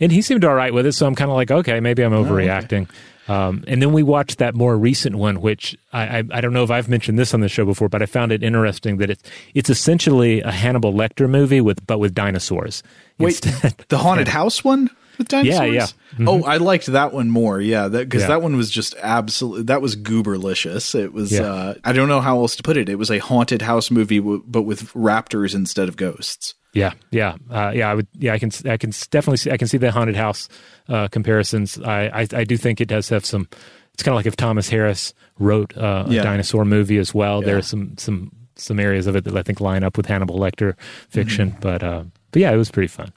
[0.00, 0.92] and he seemed all right with it.
[0.92, 2.80] So I'm kind of like, okay, maybe I'm overreacting.
[2.80, 2.94] Oh, okay.
[3.28, 6.64] Um, and then we watched that more recent one, which I, I, I, don't know
[6.64, 9.22] if I've mentioned this on the show before, but I found it interesting that it's
[9.54, 12.82] it's essentially a Hannibal Lecter movie with but with dinosaurs.
[13.20, 13.84] Wait, instead.
[13.88, 15.58] the haunted house one with dinosaurs?
[15.58, 15.86] Yeah, yeah.
[16.14, 16.28] Mm-hmm.
[16.28, 17.60] Oh, I liked that one more.
[17.60, 18.34] Yeah, because that, yeah.
[18.34, 20.94] that, one was just absolutely that was gooberlicious.
[20.94, 21.42] It was yeah.
[21.42, 22.88] uh, I don't know how else to put it.
[22.88, 26.54] It was a haunted house movie, w- but with raptors instead of ghosts.
[26.72, 27.90] Yeah, yeah, uh, yeah.
[27.90, 30.48] I would, yeah, I can, I can definitely see, I can see the haunted house
[30.88, 31.80] uh, comparisons.
[31.80, 33.48] I, I, I, do think it does have some.
[33.92, 36.22] It's kind of like if Thomas Harris wrote uh, a yeah.
[36.22, 37.40] dinosaur movie as well.
[37.40, 37.46] Yeah.
[37.46, 40.38] There are some, some, some areas of it that I think line up with Hannibal
[40.38, 40.78] Lecter
[41.08, 41.50] fiction.
[41.50, 41.60] Mm-hmm.
[41.60, 43.12] But, uh, but yeah, it was pretty fun.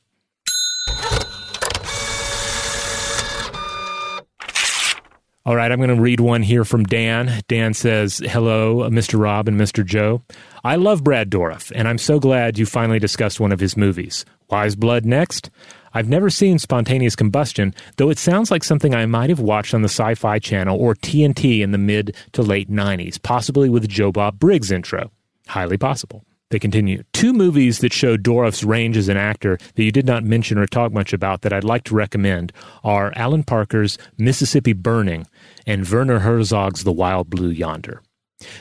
[5.45, 7.41] All right, I'm going to read one here from Dan.
[7.49, 9.19] Dan says, Hello, Mr.
[9.19, 9.85] Rob and Mr.
[9.85, 10.21] Joe.
[10.63, 14.23] I love Brad Dourif, and I'm so glad you finally discussed one of his movies.
[14.49, 15.49] Wise Blood next?
[15.93, 19.81] I've never seen Spontaneous Combustion, though it sounds like something I might have watched on
[19.81, 24.13] the Sci Fi Channel or TNT in the mid to late 90s, possibly with Joe
[24.13, 25.11] Bob Briggs intro.
[25.47, 26.23] Highly possible.
[26.53, 27.01] They continue.
[27.13, 30.67] Two movies that show Dourif's range as an actor that you did not mention or
[30.67, 35.25] talk much about that I'd like to recommend are Alan Parker's Mississippi Burning
[35.65, 38.03] and Werner Herzog's The Wild Blue Yonder.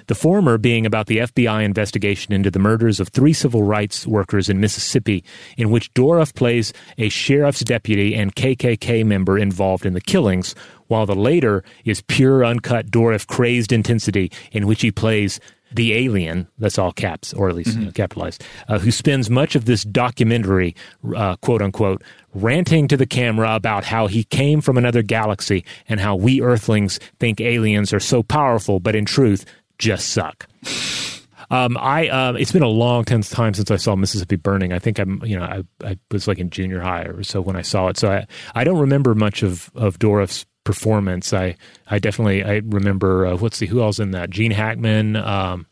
[0.06, 4.48] The former being about the FBI investigation into the murders of three civil rights workers
[4.48, 5.22] in Mississippi,
[5.58, 10.54] in which Dourif plays a sheriff's deputy and KKK member involved in the killings,
[10.86, 15.40] while the later is pure, uncut Dourif crazed intensity, in which he plays
[15.74, 17.80] the alien, that's all caps, or at least mm-hmm.
[17.80, 20.74] you know, capitalized, uh, who spends much of this documentary,
[21.16, 22.02] uh, quote unquote,
[22.34, 26.98] ranting to the camera about how he came from another galaxy and how we Earthlings
[27.18, 29.44] think aliens are so powerful, but in truth,
[29.78, 30.46] just suck.
[31.52, 34.72] Um, I uh, it's been a long time since I saw Mississippi Burning.
[34.72, 37.56] I think I'm you know I, I was like in junior high or so when
[37.56, 37.98] I saw it.
[37.98, 41.32] So I I don't remember much of of Dourif's performance.
[41.32, 41.56] I
[41.88, 45.16] I definitely I remember uh, let's see who else in that Gene Hackman.
[45.16, 45.66] Um,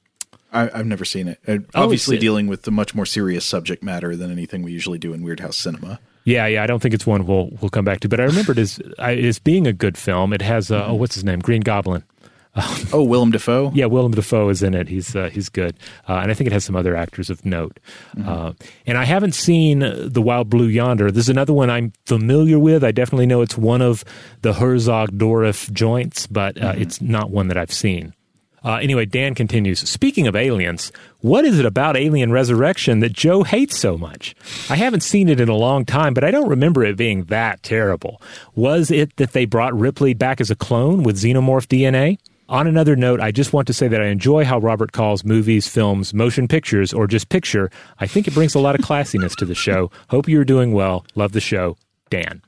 [0.52, 1.38] I, have never seen it.
[1.46, 4.98] Uh, oh, obviously, dealing with the much more serious subject matter than anything we usually
[4.98, 6.00] do in Weird House Cinema.
[6.24, 8.52] Yeah, yeah, I don't think it's one we'll we'll come back to, but I remember
[8.52, 10.32] it as as being a good film.
[10.32, 10.90] It has uh, mm-hmm.
[10.92, 12.04] oh, what's his name, Green Goblin.
[12.92, 13.70] oh, Willem Dafoe.
[13.74, 14.88] Yeah, Willem Dafoe is in it.
[14.88, 15.76] He's uh, he's good,
[16.08, 17.78] uh, and I think it has some other actors of note.
[18.16, 18.28] Mm-hmm.
[18.28, 18.52] Uh,
[18.86, 21.12] and I haven't seen the Wild Blue Yonder.
[21.12, 22.82] This is another one I'm familiar with.
[22.82, 24.04] I definitely know it's one of
[24.42, 26.82] the Herzog Dourif joints, but uh, mm-hmm.
[26.82, 28.14] it's not one that I've seen.
[28.62, 29.88] Uh, anyway, Dan continues.
[29.88, 34.34] Speaking of aliens, what is it about Alien Resurrection that Joe hates so much?
[34.68, 37.62] I haven't seen it in a long time, but I don't remember it being that
[37.62, 38.20] terrible.
[38.54, 42.18] Was it that they brought Ripley back as a clone with xenomorph DNA?
[42.50, 45.68] On another note, I just want to say that I enjoy how Robert calls movies,
[45.68, 47.70] films, motion pictures, or just picture.
[48.00, 49.92] I think it brings a lot of classiness to the show.
[50.08, 51.06] Hope you're doing well.
[51.14, 51.76] Love the show.
[52.10, 52.42] Dan.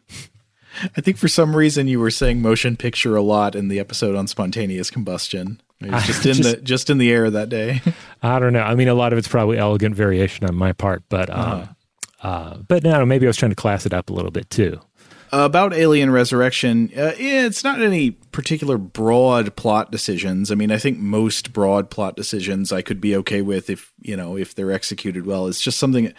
[0.97, 4.17] I think for some reason you were saying motion picture a lot in the episode
[4.17, 5.63] on spontaneous combustion.
[5.81, 7.81] It was just in just, the just in the air that day.
[8.25, 8.63] I don't know.
[8.63, 12.29] I mean, a lot of it's probably elegant variation on my part, but uh, uh-huh.
[12.29, 14.81] uh, but no, maybe I was trying to class it up a little bit too
[15.33, 20.53] about Alien Resurrection, uh, it's not any particular broad plot decisions.
[20.53, 24.17] I mean, I think most broad plot decisions I could be okay with if you
[24.17, 25.47] know if they're executed well.
[25.47, 26.13] It's just something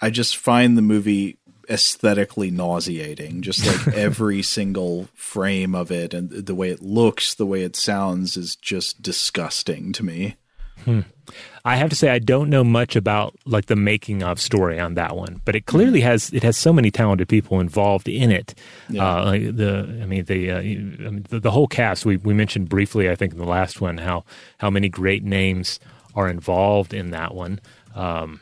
[0.00, 1.38] I just find the movie
[1.70, 3.42] aesthetically nauseating.
[3.42, 7.76] Just like every single frame of it and the way it looks, the way it
[7.76, 10.36] sounds is just disgusting to me.
[10.84, 11.00] Hmm.
[11.64, 14.94] I have to say I don't know much about like the making of story on
[14.94, 18.54] that one, but it clearly has it has so many talented people involved in it.
[18.88, 19.04] Yeah.
[19.04, 22.34] Uh, like the I mean the, uh, I mean, the the whole cast we we
[22.34, 24.24] mentioned briefly I think in the last one how
[24.58, 25.80] how many great names
[26.14, 27.60] are involved in that one.
[27.94, 28.40] Um,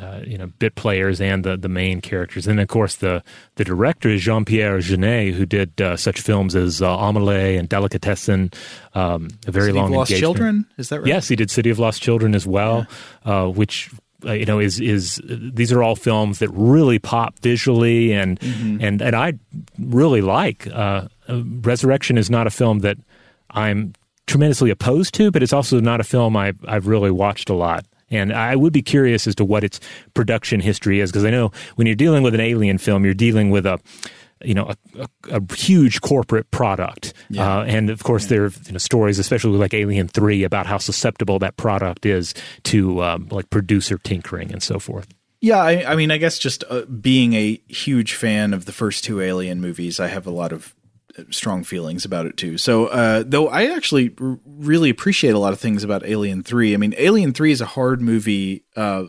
[0.00, 2.46] uh, you know, bit players and the, the main characters.
[2.46, 3.22] And of course, the,
[3.56, 7.68] the director is Jean Pierre Jeunet, who did uh, such films as uh, Amelie and
[7.68, 8.52] Delicatessen,
[8.94, 10.36] um, a very City long of Lost engagement.
[10.36, 10.66] Children.
[10.78, 11.08] Is that right?
[11.08, 12.86] Yes, he did City of Lost Children as well,
[13.24, 13.42] yeah.
[13.42, 13.90] uh, which
[14.24, 18.82] uh, you know is is these are all films that really pop visually and mm-hmm.
[18.82, 19.34] and and I
[19.78, 20.66] really like.
[20.66, 22.98] Uh, Resurrection is not a film that
[23.50, 23.94] I'm
[24.26, 27.84] tremendously opposed to, but it's also not a film I've I've really watched a lot.
[28.10, 29.80] And I would be curious as to what its
[30.14, 33.50] production history is, because I know when you're dealing with an alien film, you're dealing
[33.50, 33.80] with a
[34.42, 37.58] you know a, a, a huge corporate product, yeah.
[37.58, 38.28] uh, and of course yeah.
[38.28, 42.34] there are you know, stories, especially like Alien Three, about how susceptible that product is
[42.64, 45.08] to um, like producer tinkering and so forth.
[45.40, 49.04] Yeah, I, I mean, I guess just uh, being a huge fan of the first
[49.04, 50.74] two Alien movies, I have a lot of
[51.30, 52.58] strong feelings about it too.
[52.58, 56.74] So, uh, though I actually r- really appreciate a lot of things about Alien Three.
[56.74, 59.04] I mean, Alien Three is a hard movie uh,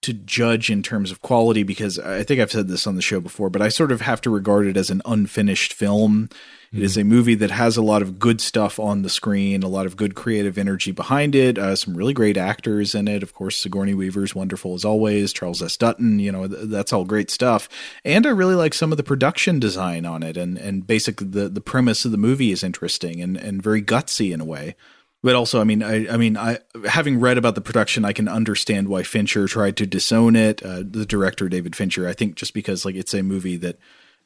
[0.00, 3.20] to judge in terms of quality because I think I've said this on the show
[3.20, 6.28] before, but I sort of have to regard it as an unfinished film.
[6.68, 6.78] Mm-hmm.
[6.78, 9.68] It is a movie that has a lot of good stuff on the screen, a
[9.68, 13.24] lot of good creative energy behind it, uh, some really great actors in it.
[13.24, 15.76] Of course, Sigourney Weaver's wonderful as always, Charles S.
[15.76, 17.68] Dutton, you know, th- that's all great stuff.
[18.04, 21.48] And I really like some of the production design on it and and basically the
[21.48, 24.76] the premise of the movie is interesting and and very gutsy in a way
[25.22, 28.28] but also, I mean, I, I mean, I having read about the production, I can
[28.28, 30.62] understand why Fincher tried to disown it.
[30.62, 33.78] Uh, the director David Fincher, I think, just because like it's a movie that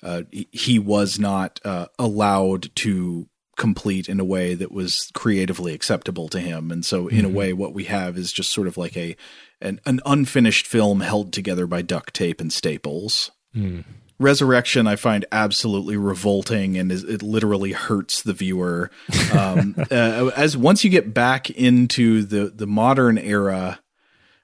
[0.03, 6.29] uh, he was not uh, allowed to complete in a way that was creatively acceptable
[6.29, 7.27] to him, and so in mm-hmm.
[7.27, 9.17] a way, what we have is just sort of like a
[9.63, 13.31] an, an unfinished film held together by duct tape and staples.
[13.57, 13.85] Mm.
[14.23, 18.91] Resurrection I find absolutely revolting and is, it literally hurts the viewer.
[19.33, 23.81] Um, uh, as once you get back into the the modern era,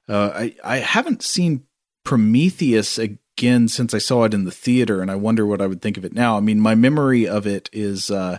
[0.08, 1.64] uh, I I haven't seen
[2.04, 5.80] Prometheus again since I saw it in the theater, and I wonder what I would
[5.80, 6.36] think of it now.
[6.36, 8.10] I mean, my memory of it is.
[8.10, 8.38] Uh,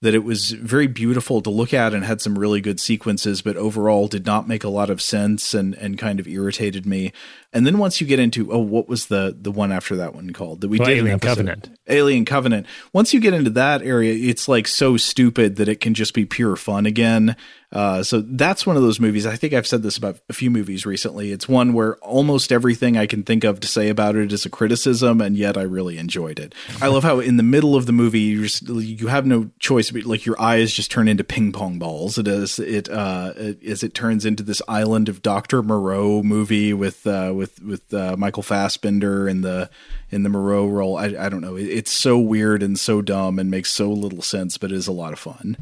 [0.00, 3.56] that it was very beautiful to look at and had some really good sequences, but
[3.56, 7.12] overall did not make a lot of sense and and kind of irritated me.
[7.52, 10.32] And then once you get into oh, what was the the one after that one
[10.32, 11.70] called that we well, did Alien Covenant?
[11.88, 12.66] Alien Covenant.
[12.92, 16.26] Once you get into that area, it's like so stupid that it can just be
[16.26, 17.36] pure fun again.
[17.70, 19.26] Uh, so that's one of those movies.
[19.26, 21.32] I think I've said this about a few movies recently.
[21.32, 24.50] It's one where almost everything I can think of to say about it is a
[24.50, 26.54] criticism, and yet I really enjoyed it.
[26.80, 29.90] I love how in the middle of the movie you just, you have no choice,
[29.90, 32.16] but like your eyes just turn into ping pong balls.
[32.16, 33.34] It is it uh,
[33.66, 38.16] as it turns into this island of Doctor Moreau movie with uh, with with uh,
[38.18, 39.70] Michael Fassbender in the
[40.10, 40.98] in the Moreau role.
[40.98, 41.56] I, I don't know.
[41.56, 44.92] It's so weird and so dumb and makes so little sense, but it is a
[44.92, 45.56] lot of fun.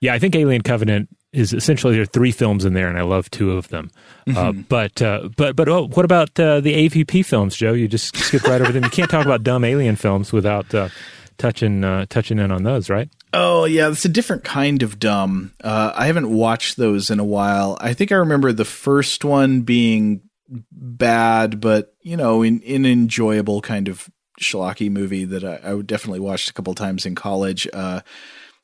[0.00, 3.02] Yeah, I think Alien Covenant is essentially there are three films in there, and I
[3.02, 3.90] love two of them.
[4.26, 4.38] Uh, mm-hmm.
[4.60, 7.72] Uh, but uh, but but oh, what about uh, the AVP films, Joe?
[7.72, 8.84] You just skip right over them.
[8.84, 10.88] You can't talk about dumb alien films without uh,
[11.38, 13.08] touching uh, touching in on those, right?
[13.32, 15.52] Oh yeah, it's a different kind of dumb.
[15.62, 17.76] I haven't watched those in a while.
[17.80, 20.22] I think I remember the first one being
[20.72, 24.10] bad, but you know, in in enjoyable kind of
[24.40, 27.68] schlocky movie that I, I definitely watched a couple times in college.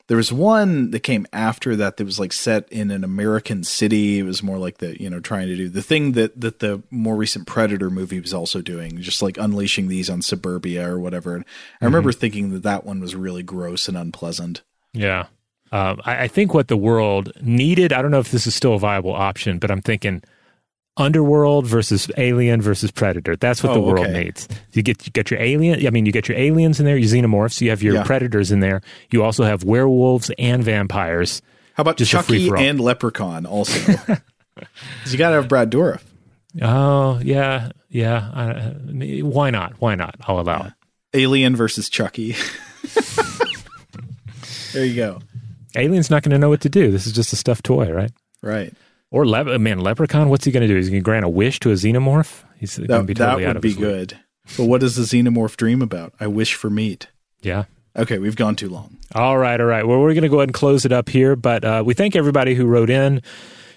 [0.07, 4.19] There was one that came after that that was like set in an American city.
[4.19, 6.81] It was more like the you know trying to do the thing that that the
[6.89, 11.35] more recent Predator movie was also doing, just like unleashing these on suburbia or whatever.
[11.35, 11.43] And
[11.81, 12.19] I remember mm-hmm.
[12.19, 14.61] thinking that that one was really gross and unpleasant.
[14.93, 15.27] Yeah.
[15.73, 18.75] Um, I, I think what the world needed, I don't know if this is still
[18.75, 20.23] a viable option, but I'm thinking
[20.97, 23.35] Underworld versus Alien versus Predator.
[23.35, 24.23] That's what oh, the world okay.
[24.23, 24.47] needs.
[24.73, 25.85] You get you get your alien.
[25.85, 27.61] I mean, you get your aliens in there, your xenomorphs.
[27.61, 28.03] You have your yeah.
[28.03, 28.81] predators in there.
[29.11, 31.41] You also have werewolves and vampires.
[31.75, 33.91] How about Just Chucky and Leprechaun also?
[35.05, 36.01] you got to have Brad Dourif.
[36.61, 38.17] Oh yeah, yeah.
[38.17, 38.73] Uh,
[39.23, 39.73] why not?
[39.79, 40.15] Why not?
[40.21, 40.67] I'll allow yeah.
[40.67, 40.73] it.
[41.13, 42.35] Alien versus Chucky.
[44.73, 45.19] there you go.
[45.75, 46.91] Alien's not going to know what to do.
[46.91, 48.11] This is just a stuffed toy, right?
[48.41, 48.73] Right.
[49.17, 50.29] Or le- man, Leprechaun.
[50.29, 50.77] What's he going to do?
[50.77, 52.43] Is he going to grant a wish to a xenomorph?
[52.59, 54.15] He's going to be totally that would be good.
[54.55, 56.13] But what does the xenomorph dream about?
[56.19, 57.07] I wish for meat.
[57.41, 57.63] Yeah.
[57.95, 58.95] Okay, we've gone too long.
[59.15, 59.87] All right, all right.
[59.87, 62.15] Well, we're going to go ahead and close it up here, but uh, we thank
[62.15, 63.23] everybody who wrote in,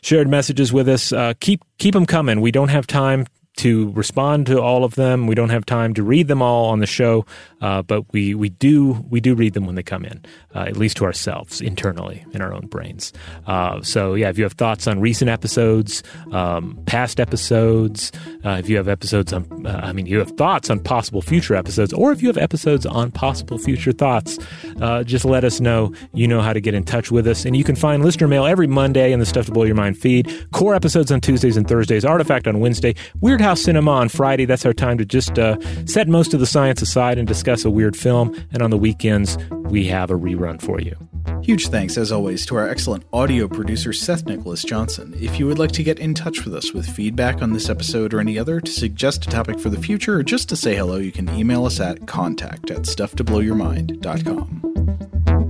[0.02, 1.10] shared messages with us.
[1.10, 2.42] Uh, keep keep them coming.
[2.42, 3.24] We don't have time
[3.60, 5.26] to respond to all of them.
[5.26, 7.26] We don't have time to read them all on the show,
[7.60, 10.78] uh, but we we do we do read them when they come in, uh, at
[10.78, 13.12] least to ourselves internally in our own brains.
[13.46, 16.02] Uh, so yeah, if you have thoughts on recent episodes,
[16.32, 18.12] um, past episodes,
[18.46, 21.54] uh, if you have episodes on, uh, I mean, you have thoughts on possible future
[21.54, 24.38] episodes, or if you have episodes on possible future thoughts,
[24.80, 25.92] uh, just let us know.
[26.14, 28.46] You know how to get in touch with us, and you can find listener mail
[28.46, 30.32] every Monday in the Stuff to Blow Your Mind feed.
[30.52, 32.06] Core episodes on Tuesdays and Thursdays.
[32.06, 32.94] Artifact on Wednesday.
[33.20, 34.44] Weird House Cinema on Friday.
[34.44, 37.70] That's our time to just uh, set most of the science aside and discuss a
[37.70, 38.32] weird film.
[38.52, 40.96] And on the weekends, we have a rerun for you.
[41.42, 45.16] Huge thanks, as always, to our excellent audio producer, Seth Nicholas Johnson.
[45.20, 48.14] If you would like to get in touch with us with feedback on this episode
[48.14, 50.98] or any other, to suggest a topic for the future, or just to say hello,
[50.98, 55.49] you can email us at contact at stufftoblowyourmind.com.